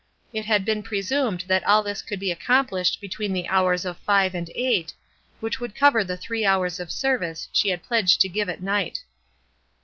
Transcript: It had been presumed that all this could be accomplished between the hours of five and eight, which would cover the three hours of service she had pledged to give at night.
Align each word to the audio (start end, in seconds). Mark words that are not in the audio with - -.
It 0.33 0.45
had 0.45 0.65
been 0.65 0.81
presumed 0.81 1.43
that 1.45 1.63
all 1.63 1.83
this 1.83 2.01
could 2.01 2.19
be 2.19 2.31
accomplished 2.31 2.99
between 2.99 3.33
the 3.33 3.47
hours 3.47 3.85
of 3.85 3.97
five 3.99 4.33
and 4.33 4.49
eight, 4.55 4.95
which 5.41 5.59
would 5.59 5.75
cover 5.75 6.03
the 6.03 6.17
three 6.17 6.43
hours 6.43 6.79
of 6.79 6.91
service 6.91 7.47
she 7.53 7.69
had 7.69 7.83
pledged 7.83 8.19
to 8.21 8.27
give 8.27 8.49
at 8.49 8.63
night. 8.63 9.03